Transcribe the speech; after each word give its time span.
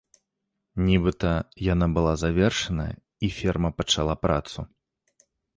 Нібыта, 0.87 1.33
яна 1.73 1.87
была 1.99 2.13
завершаная 2.23 2.89
і 3.29 3.33
ферма 3.39 3.69
пачала 3.83 4.15
працу. 4.25 4.59